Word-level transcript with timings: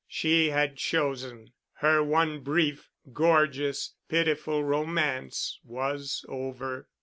She 0.07 0.49
had 0.49 0.77
chosen. 0.77 1.51
Her 1.73 2.03
one 2.03 2.39
brief, 2.41 2.89
gorgeous, 3.13 3.93
pitiful 4.09 4.63
romance 4.63 5.59
was 5.63 6.25
over. 6.27 6.89